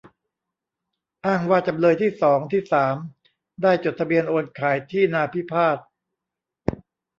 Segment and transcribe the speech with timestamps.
[1.25, 2.95] อ้างว่าจำเลยที่สอง ที่สาม
[3.61, 5.77] ได้จดทะเบียนโอนขายที่นาพิพาท